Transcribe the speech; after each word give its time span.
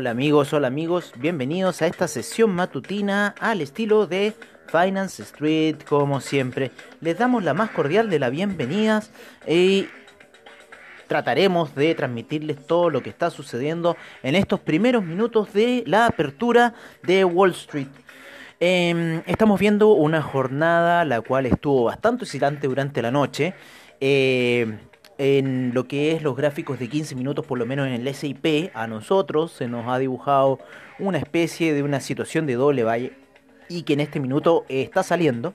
Hola 0.00 0.12
amigos, 0.12 0.54
hola 0.54 0.68
amigos, 0.68 1.12
bienvenidos 1.18 1.82
a 1.82 1.86
esta 1.86 2.08
sesión 2.08 2.54
matutina 2.54 3.34
al 3.38 3.60
estilo 3.60 4.06
de 4.06 4.32
Finance 4.66 5.22
Street, 5.24 5.76
como 5.86 6.22
siempre. 6.22 6.70
Les 7.02 7.18
damos 7.18 7.44
la 7.44 7.52
más 7.52 7.68
cordial 7.68 8.08
de 8.08 8.18
las 8.18 8.30
bienvenidas 8.30 9.10
y 9.46 9.88
trataremos 11.06 11.74
de 11.74 11.94
transmitirles 11.94 12.66
todo 12.66 12.88
lo 12.88 13.02
que 13.02 13.10
está 13.10 13.28
sucediendo 13.28 13.94
en 14.22 14.36
estos 14.36 14.60
primeros 14.60 15.04
minutos 15.04 15.52
de 15.52 15.84
la 15.86 16.06
apertura 16.06 16.72
de 17.02 17.26
Wall 17.26 17.50
Street. 17.50 17.88
Em, 18.58 19.22
estamos 19.26 19.60
viendo 19.60 19.88
una 19.88 20.22
jornada 20.22 21.04
la 21.04 21.20
cual 21.20 21.44
estuvo 21.44 21.84
bastante 21.84 22.24
oscilante 22.24 22.68
durante 22.68 23.02
la 23.02 23.10
noche. 23.10 23.52
Eh, 24.00 24.78
en 25.22 25.72
lo 25.74 25.84
que 25.84 26.12
es 26.12 26.22
los 26.22 26.34
gráficos 26.34 26.78
de 26.78 26.88
15 26.88 27.14
minutos, 27.14 27.44
por 27.44 27.58
lo 27.58 27.66
menos 27.66 27.86
en 27.86 27.92
el 27.92 28.14
SIP, 28.14 28.70
a 28.72 28.86
nosotros 28.86 29.52
se 29.52 29.68
nos 29.68 29.86
ha 29.86 29.98
dibujado 29.98 30.58
una 30.98 31.18
especie 31.18 31.74
de 31.74 31.82
una 31.82 32.00
situación 32.00 32.46
de 32.46 32.54
doble 32.54 32.84
valle 32.84 33.12
y 33.68 33.82
que 33.82 33.92
en 33.92 34.00
este 34.00 34.18
minuto 34.18 34.64
está 34.70 35.02
saliendo. 35.02 35.52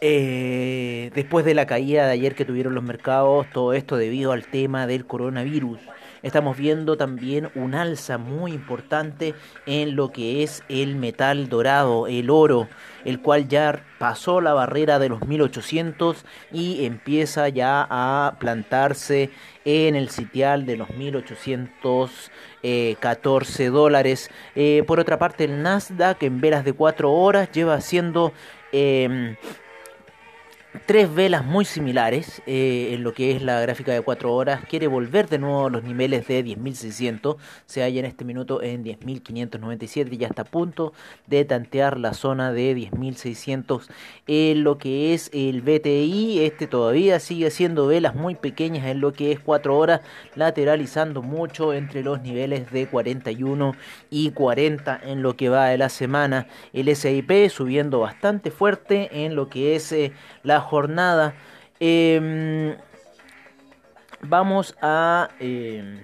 Eh, 0.00 1.12
después 1.14 1.44
de 1.44 1.54
la 1.54 1.66
caída 1.66 2.04
de 2.04 2.14
ayer 2.14 2.34
que 2.34 2.44
tuvieron 2.44 2.74
los 2.74 2.82
mercados, 2.82 3.46
todo 3.52 3.74
esto 3.74 3.96
debido 3.96 4.32
al 4.32 4.44
tema 4.44 4.88
del 4.88 5.06
coronavirus. 5.06 5.78
Estamos 6.26 6.56
viendo 6.56 6.96
también 6.96 7.50
un 7.54 7.76
alza 7.76 8.18
muy 8.18 8.50
importante 8.50 9.36
en 9.64 9.94
lo 9.94 10.10
que 10.10 10.42
es 10.42 10.64
el 10.68 10.96
metal 10.96 11.48
dorado, 11.48 12.08
el 12.08 12.30
oro, 12.30 12.66
el 13.04 13.20
cual 13.20 13.46
ya 13.46 13.84
pasó 14.00 14.40
la 14.40 14.52
barrera 14.52 14.98
de 14.98 15.08
los 15.08 15.24
1800 15.24 16.24
y 16.50 16.84
empieza 16.84 17.48
ya 17.48 17.86
a 17.88 18.38
plantarse 18.40 19.30
en 19.64 19.94
el 19.94 20.08
sitial 20.08 20.66
de 20.66 20.76
los 20.76 20.90
1814 20.90 23.66
dólares. 23.68 24.28
Eh, 24.56 24.82
por 24.84 24.98
otra 24.98 25.20
parte, 25.20 25.44
el 25.44 25.62
Nasdaq 25.62 26.24
en 26.24 26.40
velas 26.40 26.64
de 26.64 26.72
4 26.72 27.12
horas 27.12 27.52
lleva 27.52 27.74
haciendo... 27.74 28.32
Em, 28.72 29.36
tres 30.86 31.12
velas 31.14 31.44
muy 31.44 31.64
similares 31.64 32.42
eh, 32.46 32.90
en 32.92 33.02
lo 33.02 33.14
que 33.14 33.34
es 33.34 33.42
la 33.42 33.60
gráfica 33.60 33.92
de 33.92 34.02
4 34.02 34.34
horas. 34.34 34.64
Quiere 34.68 34.86
volver 34.86 35.28
de 35.28 35.38
nuevo 35.38 35.66
a 35.66 35.70
los 35.70 35.82
niveles 35.82 36.26
de 36.26 36.44
10.600. 36.44 37.36
Se 37.66 37.82
halla 37.82 38.00
en 38.00 38.06
este 38.06 38.24
minuto 38.24 38.62
en 38.62 38.84
10.597 38.84 40.12
y 40.12 40.16
ya 40.18 40.26
está 40.26 40.42
a 40.42 40.44
punto 40.44 40.92
de 41.26 41.44
tantear 41.44 41.98
la 41.98 42.12
zona 42.12 42.52
de 42.52 42.76
10.600. 42.76 43.86
En 44.26 44.64
lo 44.64 44.78
que 44.78 45.14
es 45.14 45.30
el 45.32 45.62
BTI, 45.62 46.40
este 46.44 46.66
todavía 46.66 47.20
sigue 47.20 47.46
haciendo 47.46 47.86
velas 47.86 48.14
muy 48.14 48.34
pequeñas 48.34 48.86
en 48.86 49.00
lo 49.00 49.12
que 49.12 49.32
es 49.32 49.40
4 49.40 49.76
horas, 49.76 50.00
lateralizando 50.34 51.22
mucho 51.22 51.72
entre 51.72 52.02
los 52.02 52.20
niveles 52.20 52.70
de 52.70 52.86
41 52.86 53.74
y 54.10 54.32
40 54.32 55.00
en 55.04 55.22
lo 55.22 55.36
que 55.36 55.48
va 55.48 55.68
de 55.68 55.78
la 55.78 55.88
semana. 55.88 56.48
El 56.72 56.94
SIP 56.94 57.48
subiendo 57.48 58.00
bastante 58.00 58.50
fuerte 58.50 59.24
en 59.24 59.34
lo 59.34 59.48
que 59.48 59.76
es 59.76 59.92
eh, 59.92 60.12
la 60.42 60.60
jornada. 60.66 61.34
Em, 61.80 62.76
vamos 64.20 64.76
a 64.82 65.30
em, 65.40 66.02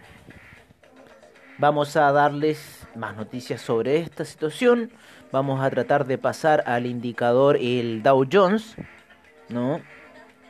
vamos 1.59 1.97
a 1.97 2.11
darles 2.13 2.87
más 2.95 3.17
noticias 3.17 3.61
sobre 3.61 3.99
esta 3.99 4.25
situación. 4.25 4.91
Vamos 5.31 5.63
a 5.63 5.71
tratar 5.71 6.07
de 6.07 6.19
pasar 6.19 6.63
al 6.67 6.87
indicador 6.87 7.57
el 7.57 8.03
Dow 8.03 8.27
Jones, 8.31 8.77
¿no? 9.49 9.81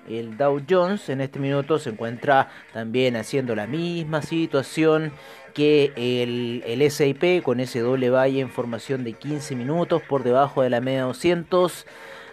El 0.09 0.37
Dow 0.37 0.61
Jones 0.69 1.09
en 1.09 1.21
este 1.21 1.39
minuto 1.39 1.79
se 1.79 1.91
encuentra 1.91 2.49
también 2.73 3.15
haciendo 3.17 3.55
la 3.55 3.69
misma 3.69 4.23
situación 4.23 5.13
que 5.55 5.93
el, 5.97 6.65
el 6.67 6.91
SIP 6.91 7.43
con 7.43 7.61
ese 7.61 7.81
doble 7.81 8.11
valle 8.11 8.41
en 8.41 8.51
formación 8.51 9.05
de 9.05 9.13
15 9.13 9.55
minutos 9.55 10.03
por 10.03 10.25
debajo 10.25 10.63
de 10.63 10.71
la 10.71 10.81
media 10.81 11.03
200 11.03 11.87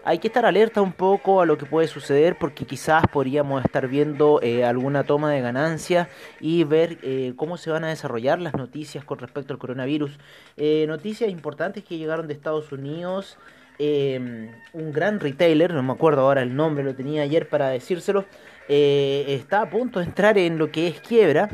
hay 0.10 0.18
que 0.18 0.28
estar 0.28 0.44
alerta 0.44 0.82
un 0.82 0.94
poco 0.94 1.40
a 1.40 1.46
lo 1.46 1.60
que 1.60 1.68
puede 1.68 1.88
suceder 1.88 2.36
porque 2.36 2.66
quizás 2.66 3.04
podríamos 3.14 3.64
estar 3.64 3.88
viendo 3.88 4.40
eh, 4.42 4.66
alguna 4.66 5.04
toma 5.04 5.32
de 5.32 5.40
ganancia 5.40 6.10
y 6.40 6.64
ver 6.64 6.98
eh, 7.04 7.34
cómo 7.36 7.58
se 7.58 7.70
van 7.70 7.84
a 7.84 7.90
desarrollar 7.90 8.42
las 8.42 8.56
noticias 8.56 9.04
con 9.04 9.20
respecto 9.20 9.54
al 9.54 9.60
coronavirus. 9.60 10.18
Eh, 10.58 10.86
noticias 10.88 11.30
importantes 11.30 11.84
que 11.84 12.00
llegaron 12.00 12.28
de 12.28 12.34
Estados 12.34 12.72
Unidos. 12.72 13.38
Em, 13.78 14.50
un 14.74 14.92
gran 14.92 15.20
retailer, 15.20 15.76
no 15.76 15.84
me 15.84 15.94
acuerdo 15.94 16.22
ahora 16.22 16.42
el 16.42 16.56
nombre, 16.56 16.84
lo 16.84 16.96
tenía 16.96 17.22
ayer 17.22 17.48
para 17.48 17.70
decírselo, 17.70 18.26
está 18.68 19.62
a 19.62 19.70
punto 19.70 20.00
de 20.00 20.06
entrar 20.06 20.40
en 20.40 20.58
lo 20.58 20.72
que 20.72 20.88
es 20.88 21.00
quiebra 21.02 21.50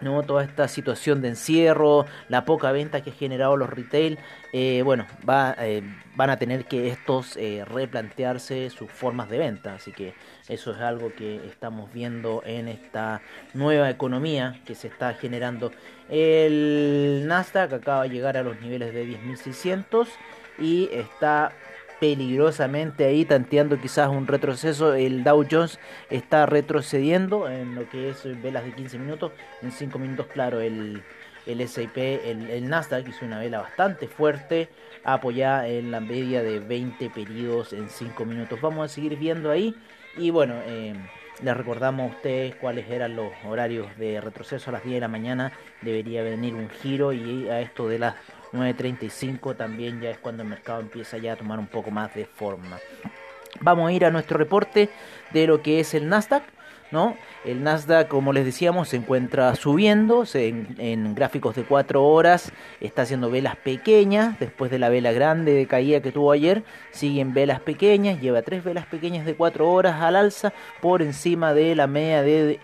¿no? 0.00 0.22
Toda 0.22 0.44
esta 0.44 0.68
situación 0.68 1.22
de 1.22 1.28
encierro, 1.28 2.06
la 2.28 2.44
poca 2.44 2.72
venta 2.72 3.02
que 3.02 3.10
ha 3.10 3.14
generado 3.14 3.56
los 3.56 3.70
retail, 3.70 4.18
eh, 4.52 4.82
bueno, 4.84 5.06
va, 5.28 5.54
eh, 5.58 5.82
van 6.16 6.30
a 6.30 6.38
tener 6.38 6.64
que 6.64 6.88
estos 6.88 7.36
eh, 7.36 7.64
replantearse 7.64 8.70
sus 8.70 8.90
formas 8.90 9.28
de 9.28 9.38
venta. 9.38 9.74
Así 9.74 9.92
que 9.92 10.14
eso 10.48 10.72
es 10.72 10.80
algo 10.80 11.12
que 11.14 11.36
estamos 11.46 11.92
viendo 11.92 12.42
en 12.44 12.68
esta 12.68 13.22
nueva 13.54 13.90
economía 13.90 14.60
que 14.64 14.74
se 14.74 14.88
está 14.88 15.14
generando. 15.14 15.72
El 16.08 17.24
Nasdaq 17.26 17.72
acaba 17.72 18.02
de 18.04 18.10
llegar 18.10 18.36
a 18.36 18.42
los 18.42 18.60
niveles 18.60 18.92
de 18.92 19.06
10.600 19.06 20.08
y 20.58 20.88
está 20.92 21.52
peligrosamente 22.00 23.04
ahí, 23.04 23.24
tanteando 23.24 23.78
quizás 23.78 24.08
un 24.08 24.26
retroceso. 24.26 24.94
El 24.94 25.22
Dow 25.22 25.46
Jones 25.48 25.78
está 26.08 26.46
retrocediendo 26.46 27.48
en 27.48 27.74
lo 27.74 27.88
que 27.88 28.08
es 28.10 28.24
velas 28.42 28.64
de 28.64 28.72
15 28.72 28.98
minutos. 28.98 29.32
En 29.62 29.70
5 29.70 29.98
minutos, 29.98 30.26
claro, 30.32 30.60
el, 30.60 31.02
el 31.46 31.68
SIP, 31.68 31.96
el, 31.96 32.68
Nasdaq 32.68 33.06
hizo 33.08 33.24
una 33.24 33.38
vela 33.38 33.60
bastante 33.60 34.08
fuerte, 34.08 34.70
apoyada 35.04 35.68
en 35.68 35.90
la 35.90 36.00
media 36.00 36.42
de 36.42 36.58
20 36.58 37.10
periodos 37.10 37.72
en 37.72 37.88
5 37.88 38.24
minutos. 38.24 38.60
Vamos 38.60 38.90
a 38.90 38.94
seguir 38.94 39.16
viendo 39.16 39.50
ahí. 39.50 39.76
Y 40.16 40.30
bueno, 40.30 40.54
eh, 40.66 40.94
les 41.42 41.56
recordamos 41.56 42.10
a 42.10 42.14
ustedes 42.14 42.54
cuáles 42.56 42.88
eran 42.90 43.16
los 43.16 43.32
horarios 43.44 43.96
de 43.96 44.20
retroceso 44.20 44.70
a 44.70 44.74
las 44.74 44.84
10 44.84 44.94
de 44.94 45.00
la 45.00 45.08
mañana. 45.08 45.52
Debería 45.80 46.22
venir 46.22 46.54
un 46.54 46.68
giro 46.68 47.12
y 47.12 47.48
a 47.48 47.60
esto 47.60 47.88
de 47.88 47.98
las 47.98 48.14
9.35 48.52 49.56
también 49.56 50.00
ya 50.00 50.10
es 50.10 50.18
cuando 50.18 50.42
el 50.42 50.48
mercado 50.48 50.80
empieza 50.80 51.18
ya 51.18 51.34
a 51.34 51.36
tomar 51.36 51.58
un 51.58 51.66
poco 51.66 51.90
más 51.90 52.14
de 52.14 52.24
forma. 52.24 52.78
Vamos 53.60 53.88
a 53.88 53.92
ir 53.92 54.04
a 54.04 54.10
nuestro 54.10 54.38
reporte 54.38 54.88
de 55.32 55.46
lo 55.46 55.62
que 55.62 55.80
es 55.80 55.94
el 55.94 56.08
Nasdaq. 56.08 56.42
¿no? 56.90 57.16
El 57.44 57.62
Nasdaq, 57.62 58.08
como 58.08 58.32
les 58.32 58.44
decíamos, 58.44 58.88
se 58.88 58.96
encuentra 58.96 59.54
subiendo 59.54 60.24
en, 60.34 61.14
gráficos 61.14 61.54
de 61.54 61.64
4 61.64 62.04
horas, 62.04 62.52
está 62.80 63.02
haciendo 63.02 63.30
velas 63.30 63.56
pequeñas, 63.56 64.38
después 64.38 64.70
de 64.70 64.78
la 64.78 64.88
vela 64.88 65.12
grande 65.12 65.52
de 65.52 65.66
caída 65.66 66.00
que 66.00 66.12
tuvo 66.12 66.32
ayer, 66.32 66.64
siguen 66.90 67.32
velas 67.32 67.60
pequeñas, 67.60 68.20
lleva 68.20 68.42
tres 68.42 68.64
velas 68.64 68.86
pequeñas 68.86 69.24
de 69.24 69.34
4 69.34 69.70
horas 69.70 70.02
al 70.02 70.16
alza 70.16 70.52
por 70.80 71.02
encima 71.02 71.54
de 71.54 71.74
la 71.74 71.86
media 71.86 72.22
de 72.22 72.60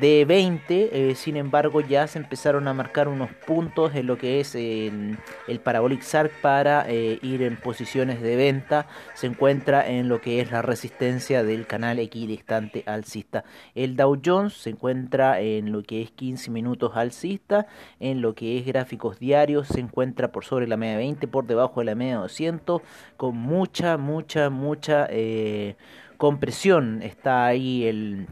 de 0.00 0.24
20, 0.24 1.10
eh, 1.10 1.14
sin 1.14 1.36
embargo 1.36 1.80
ya 1.80 2.06
se 2.06 2.18
empezaron 2.18 2.68
a 2.68 2.74
marcar 2.74 3.08
unos 3.08 3.30
puntos 3.46 3.94
en 3.94 4.06
lo 4.06 4.18
que 4.18 4.40
es 4.40 4.54
el, 4.54 5.18
Parabolic 5.62 6.02
SARC 6.02 6.32
para 6.40 6.84
eh, 6.88 7.18
ir 7.22 7.42
en 7.42 7.56
posiciones 7.56 8.20
de 8.20 8.36
venta, 8.36 8.86
se 9.14 9.26
encuentra 9.26 9.88
en 9.88 10.08
lo 10.08 10.20
que 10.20 10.40
es 10.40 10.50
la 10.50 10.62
resistencia 10.62 11.42
del 11.42 11.66
canal 11.66 11.98
equidistante 11.98 12.84
alcista. 12.86 13.44
El 13.74 13.96
Dow 13.96 14.20
Jones 14.24 14.54
se 14.54 14.70
encuentra 14.70 15.40
en 15.40 15.72
lo 15.72 15.82
que 15.82 16.02
es 16.02 16.10
15 16.10 16.50
minutos 16.50 16.92
alcista, 16.94 17.66
en 18.00 18.20
lo 18.20 18.34
que 18.34 18.58
es 18.58 18.66
gráficos 18.66 19.18
diarios 19.18 19.68
se 19.68 19.80
encuentra 19.80 20.32
por 20.32 20.44
sobre 20.44 20.66
la 20.66 20.76
media 20.76 20.98
20, 20.98 21.28
por 21.28 21.46
debajo 21.46 21.80
de 21.80 21.86
la 21.86 21.94
media 21.94 22.16
200, 22.16 22.82
con 23.16 23.36
mucha, 23.36 23.96
mucha, 23.96 24.50
mucha 24.50 25.06
eh, 25.10 25.76
compresión. 26.16 27.02
Está 27.02 27.46
ahí 27.46 27.86
el 27.86 28.28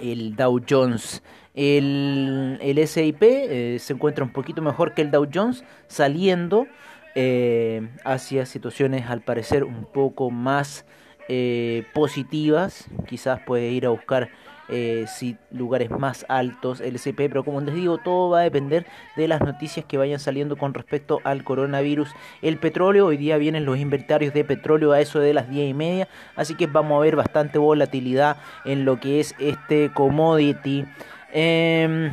el 0.00 0.36
Dow 0.36 0.60
Jones. 0.68 1.22
El, 1.54 2.58
el 2.60 2.86
SIP 2.86 3.22
eh, 3.22 3.78
se 3.80 3.92
encuentra 3.92 4.24
un 4.24 4.32
poquito 4.32 4.62
mejor 4.62 4.94
que 4.94 5.02
el 5.02 5.10
Dow 5.10 5.26
Jones, 5.32 5.64
saliendo 5.88 6.66
eh, 7.14 7.88
hacia 8.04 8.46
situaciones 8.46 9.06
al 9.10 9.22
parecer 9.22 9.64
un 9.64 9.84
poco 9.84 10.30
más 10.30 10.84
eh, 11.28 11.84
positivas. 11.94 12.86
Quizás 13.06 13.40
puede 13.40 13.70
ir 13.70 13.86
a 13.86 13.90
buscar 13.90 14.30
eh, 14.68 15.06
lugares 15.50 15.90
más 15.90 16.26
altos 16.28 16.80
el 16.80 16.96
SP, 16.96 17.28
pero 17.28 17.44
como 17.44 17.60
les 17.60 17.74
digo, 17.74 17.98
todo 17.98 18.30
va 18.30 18.40
a 18.40 18.42
depender 18.42 18.86
de 19.16 19.28
las 19.28 19.40
noticias 19.40 19.84
que 19.86 19.98
vayan 19.98 20.18
saliendo 20.18 20.56
con 20.56 20.74
respecto 20.74 21.20
al 21.24 21.44
coronavirus. 21.44 22.10
El 22.42 22.58
petróleo, 22.58 23.06
hoy 23.06 23.16
día 23.16 23.36
vienen 23.38 23.64
los 23.64 23.78
inventarios 23.78 24.34
de 24.34 24.44
petróleo 24.44 24.92
a 24.92 25.00
eso 25.00 25.20
de 25.20 25.34
las 25.34 25.48
10 25.48 25.70
y 25.70 25.74
media, 25.74 26.08
así 26.36 26.54
que 26.54 26.66
vamos 26.66 26.98
a 26.98 27.02
ver 27.02 27.16
bastante 27.16 27.58
volatilidad 27.58 28.36
en 28.64 28.84
lo 28.84 29.00
que 29.00 29.20
es 29.20 29.34
este 29.38 29.90
commodity. 29.92 30.84
Em, 31.32 32.12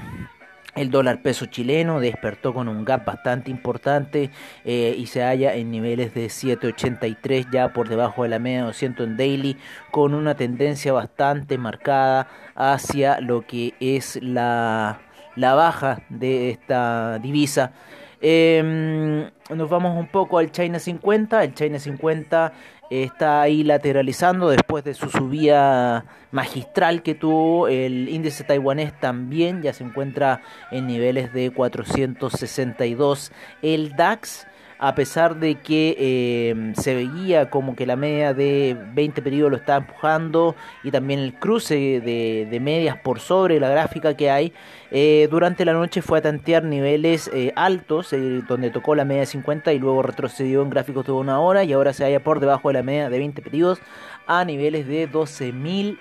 el 0.75 0.91
dólar 0.91 1.21
peso 1.21 1.45
chileno 1.45 1.99
despertó 1.99 2.53
con 2.53 2.67
un 2.67 2.85
gap 2.85 3.05
bastante 3.05 3.49
importante 3.49 4.29
eh, 4.65 4.95
y 4.97 5.07
se 5.07 5.23
halla 5.23 5.55
en 5.55 5.71
niveles 5.71 6.13
de 6.13 6.27
7.83 6.27 7.49
ya 7.51 7.73
por 7.73 7.89
debajo 7.89 8.23
de 8.23 8.29
la 8.29 8.39
media 8.39 8.59
de 8.59 8.65
200 8.65 9.07
en 9.07 9.17
daily 9.17 9.57
con 9.91 10.13
una 10.13 10.35
tendencia 10.35 10.91
bastante 10.93 11.57
marcada 11.57 12.27
hacia 12.55 13.21
lo 13.21 13.45
que 13.47 13.73
es 13.79 14.19
la, 14.21 14.99
la 15.35 15.53
baja 15.55 16.01
de 16.09 16.49
esta 16.49 17.19
divisa. 17.19 17.71
Em, 18.21 19.29
nos 19.49 19.69
vamos 19.69 19.97
un 19.97 20.07
poco 20.07 20.37
al 20.37 20.51
China 20.51 20.79
50. 20.79 21.43
El 21.43 21.53
China 21.53 21.79
50 21.79 22.53
está 22.89 23.41
ahí 23.41 23.63
lateralizando 23.63 24.49
después 24.49 24.83
de 24.83 24.93
su 24.93 25.09
subida 25.09 26.05
magistral 26.31 27.03
que 27.03 27.15
tuvo. 27.15 27.67
El 27.67 28.09
índice 28.09 28.43
taiwanés 28.43 28.97
también 28.99 29.61
ya 29.61 29.73
se 29.73 29.83
encuentra 29.83 30.41
en 30.71 30.87
niveles 30.87 31.33
de 31.33 31.51
462. 31.51 33.31
El 33.61 33.95
DAX 33.95 34.47
a 34.85 34.93
pesar 34.93 35.37
de 35.37 35.55
que 35.55 36.51
em, 36.51 36.75
se 36.75 36.93
veía 36.93 37.49
como 37.49 37.75
que 37.75 37.87
la 37.87 37.95
media 37.95 38.35
de 38.35 38.77
20 38.93 39.23
periodos 39.23 39.49
lo 39.49 39.57
estaba 39.57 39.79
empujando 39.79 40.55
y 40.83 40.91
también 40.91 41.21
el 41.21 41.33
cruce 41.33 42.01
de, 42.01 42.59
medias 42.61 42.95
por 42.97 43.19
sobre 43.19 43.59
la 43.59 43.69
gráfica 43.69 44.15
que 44.15 44.29
hay, 44.29 44.53
eh, 44.91 45.27
durante 45.31 45.65
la 45.65 45.73
noche 45.73 46.03
fue 46.03 46.19
a 46.19 46.21
tantear 46.21 46.63
niveles 46.63 47.31
eh, 47.33 47.51
altos, 47.55 48.13
eh, 48.13 48.43
donde 48.47 48.69
tocó 48.69 48.93
la 48.93 49.05
media 49.05 49.21
de 49.21 49.25
50 49.25 49.73
y 49.73 49.79
luego 49.79 50.03
retrocedió 50.03 50.61
en 50.61 50.69
gráficos 50.69 51.03
de 51.07 51.13
una 51.13 51.39
hora 51.39 51.63
y 51.63 51.73
ahora 51.73 51.91
se 51.91 52.03
halla 52.03 52.19
por 52.19 52.39
debajo 52.39 52.69
de 52.69 52.75
la 52.75 52.83
media 52.83 53.09
de 53.09 53.17
20 53.17 53.41
periodos 53.41 53.79
a 54.27 54.45
niveles 54.45 54.85
de 54.85 55.09
12.000 55.09 55.97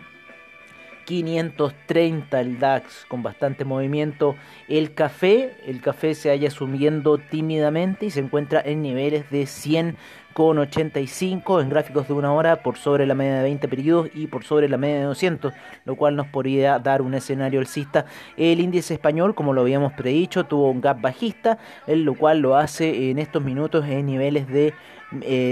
530 1.05 2.41
el 2.41 2.59
DAX 2.59 3.05
con 3.09 3.23
bastante 3.23 3.65
movimiento. 3.65 4.37
El 4.69 4.95
café, 4.95 5.57
el 5.67 5.81
café 5.81 6.15
se 6.15 6.31
halla 6.31 6.51
subiendo 6.51 7.19
tímidamente 7.19 8.07
y 8.07 8.11
se 8.11 8.21
encuentra 8.21 8.63
en 8.65 8.83
niveles 8.83 9.31
de 9.31 9.47
100 9.47 9.97
con 10.35 10.59
85 10.59 11.61
en 11.61 11.71
gráficos 11.71 12.09
de 12.09 12.15
una 12.15 12.33
hora 12.33 12.63
por 12.63 12.77
sobre 12.77 13.07
la 13.07 13.15
media 13.15 13.37
de 13.37 13.45
20 13.45 13.69
periodos 13.69 14.11
y 14.15 14.27
por 14.27 14.43
sobre 14.45 14.69
la 14.69 14.77
media 14.77 14.97
de 14.97 15.05
200, 15.05 15.55
lo 15.85 15.95
cual 15.97 16.17
nos 16.17 16.27
podría 16.27 16.81
dar 16.81 17.03
un 17.03 17.15
escenario 17.15 17.61
alcista. 17.61 18.07
El 18.37 18.59
índice 18.61 18.95
español, 18.95 19.37
como 19.37 19.53
lo 19.53 19.61
habíamos 19.61 19.93
predicho, 19.93 20.43
tuvo 20.45 20.71
un 20.71 20.81
gap 20.81 21.01
bajista, 21.01 21.59
lo 21.87 22.15
cual 22.15 22.41
lo 22.41 22.57
hace 22.57 23.11
en 23.11 23.21
estos 23.21 23.45
minutos 23.45 23.87
en 23.87 24.07
niveles 24.07 24.49
de 24.49 24.75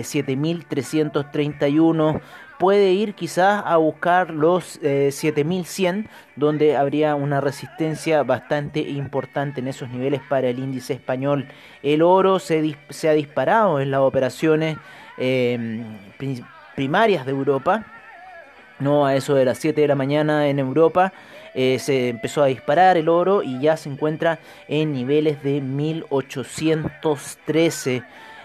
7331 0.03 2.11
eh, 2.11 2.21
puede 2.63 2.93
ir 2.93 3.15
quizás 3.15 3.63
a 3.67 3.77
buscar 3.77 4.31
los 4.31 4.79
7100, 4.81 5.99
eh, 5.99 6.05
donde 6.37 6.77
habría 6.77 7.17
una 7.17 7.41
resistencia 7.41 8.23
bastante 8.23 8.79
importante 8.79 9.59
en 9.59 9.67
esos 9.67 9.91
niveles 9.91 10.21
para 10.29 10.49
el 10.49 10.61
índice 10.61 10.93
español. 10.93 11.49
El 11.83 12.03
oro 12.03 12.39
se, 12.39 12.77
se 12.89 13.09
ha 13.09 13.15
disparado 13.15 13.81
en 13.81 13.91
las 13.91 14.03
operaciones 14.03 14.77
em, 15.19 15.83
primarias 16.77 17.27
de 17.27 17.33
Europa, 17.33 17.85
no 18.79 19.07
a 19.07 19.17
eso 19.17 19.35
de 19.35 19.45
las 19.45 19.59
7 19.59 19.81
de 19.81 19.89
la 19.89 19.97
mañana 19.97 20.47
en 20.47 20.61
Europa. 20.61 21.13
Eh, 21.55 21.81
se 21.81 22.11
empezó 22.11 22.45
a 22.45 22.47
disparar 22.47 22.97
el 22.97 23.09
oro 23.09 23.43
y 23.43 23.61
ya 23.61 23.77
se 23.77 23.89
encuentra 23.89 24.39
en 24.69 24.93
niveles 24.93 25.43
de 25.43 25.61
1813. 25.61 28.05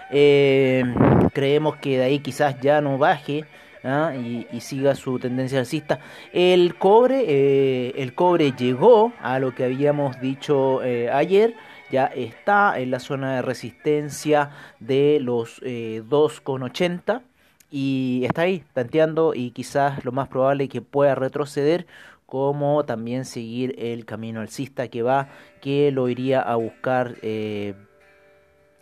Em, 0.10 0.96
creemos 1.34 1.76
que 1.76 2.00
de 2.00 2.06
ahí 2.06 2.18
quizás 2.18 2.60
ya 2.60 2.82
no 2.82 2.98
baje 2.98 3.46
¿ah? 3.88 4.14
y, 4.16 4.46
siga 4.62 4.96
su 4.96 5.20
tendencia 5.20 5.60
alcista. 5.60 6.00
El 6.34 6.76
cobre, 6.76 7.24
eh, 7.28 7.94
el 7.96 8.14
cobre 8.14 8.52
llegó 8.52 9.14
a 9.22 9.40
lo 9.40 9.56
que 9.56 9.64
habíamos 9.64 10.20
dicho 10.20 10.84
eh, 10.84 11.10
ayer, 11.10 11.56
ya 11.90 12.06
está 12.08 12.80
en 12.80 12.92
la 12.92 13.00
zona 13.00 13.36
de 13.36 13.42
resistencia 13.42 14.52
de 14.80 15.20
los 15.22 15.62
2,80 15.62 17.20
eh, 17.20 17.24
y 17.72 18.22
está 18.26 18.42
ahí 18.44 18.64
tanteando 18.74 19.34
y 19.34 19.52
quizás 19.52 20.04
lo 20.04 20.12
más 20.12 20.28
probable 20.28 20.68
que 20.68 20.82
pueda 20.82 21.16
retroceder 21.16 21.88
como 22.26 22.84
también 22.84 23.24
seguir 23.24 23.74
el 23.78 24.04
camino 24.06 24.42
alcista 24.42 24.90
que 24.90 25.02
va, 25.02 25.30
que 25.62 25.92
lo 25.92 26.10
iría 26.10 26.42
a 26.42 26.58
buscar 26.58 27.16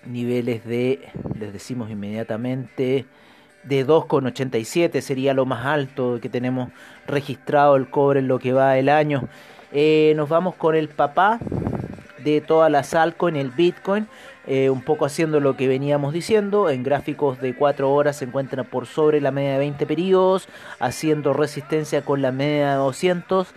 niveles 0.07 0.65
de, 0.65 0.99
les 1.37 1.53
decimos 1.53 1.89
inmediatamente, 1.89 3.05
de 3.65 3.85
2,87 3.85 5.01
sería 5.01 5.33
lo 5.33 5.45
más 5.45 5.65
alto 5.65 6.19
que 6.21 6.29
tenemos 6.29 6.69
registrado 7.07 7.75
el 7.75 7.89
cobre 7.89 8.19
en 8.19 8.27
lo 8.27 8.39
que 8.39 8.53
va 8.53 8.77
el 8.77 8.89
año. 8.89 9.27
Eh, 9.71 10.13
nos 10.15 10.29
vamos 10.29 10.55
con 10.55 10.75
el 10.75 10.87
papá 10.87 11.39
de 12.23 12.41
toda 12.41 12.69
la 12.69 12.83
en 13.27 13.35
el 13.35 13.51
Bitcoin, 13.51 14.07
eh, 14.47 14.69
un 14.69 14.81
poco 14.81 15.05
haciendo 15.05 15.39
lo 15.39 15.55
que 15.55 15.67
veníamos 15.67 16.13
diciendo, 16.13 16.69
en 16.69 16.83
gráficos 16.83 17.39
de 17.39 17.55
4 17.55 17.91
horas 17.91 18.17
se 18.17 18.25
encuentra 18.25 18.63
por 18.63 18.87
sobre 18.87 19.21
la 19.21 19.31
media 19.31 19.53
de 19.53 19.59
20 19.59 19.85
periodos, 19.85 20.47
haciendo 20.79 21.33
resistencia 21.33 22.03
con 22.03 22.21
la 22.21 22.31
media 22.31 22.71
de 22.71 22.75
200 22.75 23.47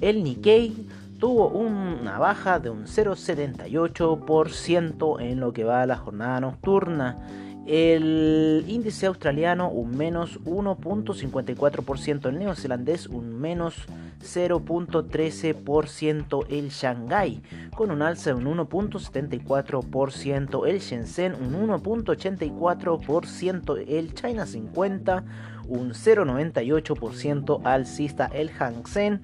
El 0.00 0.22
Nikkei 0.22 0.86
tuvo 1.22 1.48
una 1.50 2.18
baja 2.18 2.58
de 2.58 2.68
un 2.68 2.86
0,78% 2.86 5.20
en 5.20 5.38
lo 5.38 5.52
que 5.52 5.62
va 5.62 5.82
a 5.82 5.86
la 5.86 5.96
jornada 5.96 6.40
nocturna. 6.40 7.24
El 7.64 8.64
índice 8.66 9.06
australiano 9.06 9.70
un 9.70 9.96
menos 9.96 10.40
1.54%, 10.40 12.26
el 12.26 12.40
neozelandés 12.40 13.06
un 13.06 13.40
menos 13.40 13.86
0.13%, 14.20 16.46
el 16.50 16.70
Shanghai 16.70 17.40
con 17.76 17.92
un 17.92 18.02
alza 18.02 18.30
de 18.30 18.36
un 18.44 18.58
1.74%, 18.58 20.66
el 20.66 20.80
Shenzhen 20.80 21.36
un 21.36 21.68
1.84%, 21.68 23.84
el 23.86 24.14
China 24.14 24.44
50 24.44 25.24
un 25.68 25.92
0.98% 25.92 27.60
alcista, 27.64 28.26
el 28.26 28.50
Hang 28.50 28.88
Seng 28.88 29.20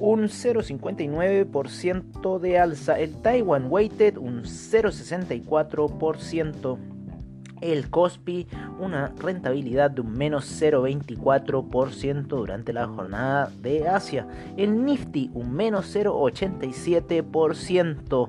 un 0.00 0.24
0,59% 0.24 2.38
de 2.38 2.58
alza. 2.58 2.98
El 2.98 3.14
Taiwan 3.22 3.68
Weighted 3.68 4.18
un 4.18 4.42
0,64%. 4.44 6.76
El 7.62 7.88
Cospi 7.88 8.46
una 8.78 9.14
rentabilidad 9.18 9.90
de 9.90 10.02
un 10.02 10.12
menos 10.12 10.44
0,24% 10.60 12.26
durante 12.26 12.74
la 12.74 12.86
jornada 12.86 13.50
de 13.62 13.88
Asia. 13.88 14.26
El 14.56 14.84
Nifty 14.84 15.30
un 15.32 15.54
menos 15.54 15.96
0,87% 15.96 18.28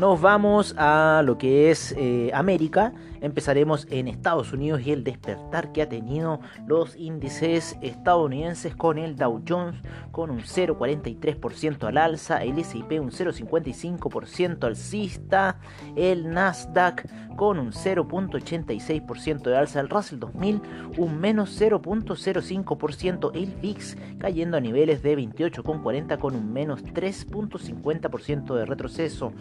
Nos 0.00 0.20
vamos 0.20 0.74
a 0.76 1.22
lo 1.24 1.38
que 1.38 1.70
es 1.70 1.94
eh, 1.96 2.32
América. 2.34 2.92
Empezaremos 3.20 3.86
en 3.90 4.08
Estados 4.08 4.52
Unidos 4.52 4.82
y 4.84 4.90
el 4.90 5.04
despertar 5.04 5.70
que 5.70 5.82
ha 5.82 5.88
tenido 5.88 6.40
los 6.66 6.96
índices 6.96 7.78
estadounidenses 7.80 8.74
con 8.74 8.98
el 8.98 9.14
Dow 9.14 9.44
Jones 9.48 9.80
con 10.10 10.30
un 10.30 10.40
0,43% 10.40 11.84
al 11.84 11.96
alza, 11.96 12.42
el 12.42 12.58
S&P 12.58 12.98
un 12.98 13.12
0,55% 13.12 14.64
alcista, 14.64 15.60
el 15.94 16.28
Nasdaq 16.28 17.06
con 17.36 17.60
un 17.60 17.70
0,86% 17.70 19.42
de 19.42 19.56
alza, 19.56 19.78
el 19.78 19.88
Russell 19.88 20.18
2000 20.18 20.60
un 20.98 21.20
menos 21.20 21.60
0,05%, 21.60 23.30
el 23.34 23.46
VIX 23.46 23.96
cayendo 24.18 24.56
a 24.56 24.60
niveles 24.60 25.02
de 25.04 25.16
28,40 25.16 26.18
con 26.18 26.34
un 26.34 26.52
menos 26.52 26.84
3,50% 26.84 28.54
de 28.54 28.66
retroceso 28.66 29.32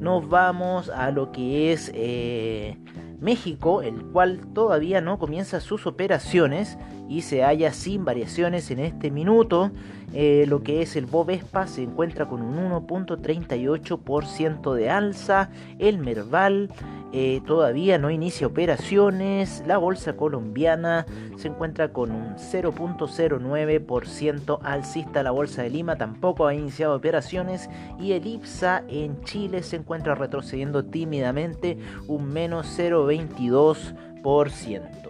nos 0.00 0.28
vamos 0.28 0.88
a 0.88 1.10
lo 1.10 1.30
que 1.30 1.72
es 1.72 1.90
eh, 1.94 2.78
México, 3.20 3.82
el 3.82 4.02
cual 4.06 4.40
todavía 4.54 5.02
no 5.02 5.18
comienza 5.18 5.60
sus 5.60 5.86
operaciones 5.86 6.78
y 7.08 7.22
se 7.22 7.42
halla 7.42 7.72
sin 7.72 8.04
variaciones 8.04 8.70
en 8.70 8.78
este 8.80 9.10
minuto. 9.10 9.72
Eh, 10.14 10.44
lo 10.48 10.62
que 10.62 10.80
es 10.80 10.96
el 10.96 11.06
Bovespa 11.06 11.66
se 11.66 11.82
encuentra 11.82 12.26
con 12.26 12.40
un 12.40 12.56
1.38% 12.56 14.74
de 14.74 14.90
alza. 14.90 15.50
El 15.78 15.98
Merval 15.98 16.70
eh, 17.12 17.42
todavía 17.46 17.98
no 17.98 18.10
inicia 18.10 18.46
operaciones. 18.46 19.64
La 19.66 19.78
bolsa 19.78 20.16
colombiana 20.16 21.06
se 21.36 21.48
encuentra 21.48 21.92
con 21.92 22.12
un 22.12 22.36
0.09% 22.36 24.60
alcista. 24.62 25.24
La 25.24 25.32
bolsa 25.32 25.62
de 25.62 25.70
Lima 25.70 25.96
tampoco 25.96 26.46
ha 26.46 26.54
iniciado 26.54 26.94
operaciones. 26.94 27.68
Y 27.98 28.12
el 28.12 28.26
IPSA 28.26 28.84
en 28.88 29.24
Chile 29.24 29.62
se 29.62 29.76
encuentra 29.76 30.14
retrocediendo 30.14 30.84
tímidamente 30.84 31.78
un 32.06 32.28
menos 32.28 32.78
0.22%. 32.78 35.00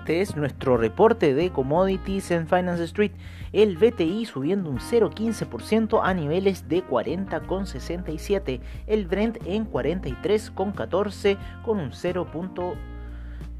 Este 0.00 0.22
es 0.22 0.34
nuestro 0.34 0.78
reporte 0.78 1.34
de 1.34 1.50
commodities 1.50 2.30
en 2.30 2.48
Finance 2.48 2.84
Street. 2.84 3.12
El 3.52 3.76
BTI 3.76 4.24
subiendo 4.24 4.70
un 4.70 4.78
0,15% 4.78 6.00
a 6.02 6.14
niveles 6.14 6.66
de 6.70 6.82
40,67. 6.82 8.60
El 8.86 9.06
Brent 9.06 9.36
en 9.44 9.70
43,14 9.70 11.36
con 11.62 11.80
un 11.80 11.92
0. 11.92 12.26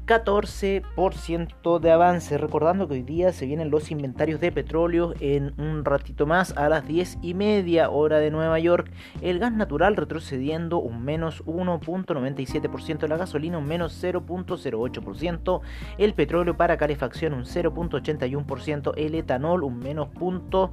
14% 0.05 1.79
de 1.79 1.91
avance. 1.91 2.37
Recordando 2.37 2.87
que 2.87 2.95
hoy 2.95 3.03
día 3.03 3.33
se 3.33 3.45
vienen 3.45 3.71
los 3.71 3.91
inventarios 3.91 4.39
de 4.39 4.51
petróleo 4.51 5.13
en 5.19 5.53
un 5.59 5.85
ratito 5.85 6.25
más 6.25 6.55
a 6.57 6.69
las 6.69 6.87
10 6.87 7.19
y 7.21 7.33
media 7.33 7.89
hora 7.89 8.19
de 8.19 8.31
Nueva 8.31 8.59
York. 8.59 8.91
El 9.21 9.39
gas 9.39 9.53
natural 9.53 9.95
retrocediendo 9.95 10.79
un 10.79 11.03
menos 11.03 11.43
1.97%. 11.45 13.07
La 13.07 13.17
gasolina 13.17 13.57
un 13.57 13.67
menos 13.67 14.03
0.08%. 14.03 15.61
El 15.97 16.13
petróleo 16.13 16.57
para 16.57 16.77
calefacción 16.77 17.33
un 17.33 17.45
0.81%. 17.45 18.93
El 18.97 19.15
etanol 19.15 19.63
un 19.63 19.79
menos 19.79 20.09
punto 20.09 20.71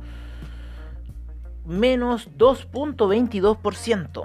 menos 1.69 2.31
2.22%. 2.37 4.25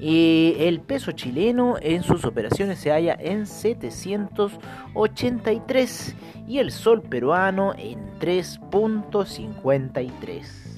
y 0.00 0.56
el 0.58 0.80
peso 0.80 1.12
chileno 1.12 1.76
en 1.80 2.02
sus 2.02 2.24
operaciones 2.24 2.80
se 2.80 2.90
halla 2.90 3.16
en 3.18 3.46
783 3.46 6.16
y 6.46 6.58
el 6.58 6.70
sol 6.72 7.00
peruano 7.02 7.72
en 7.78 8.00
3.53. 8.18 10.73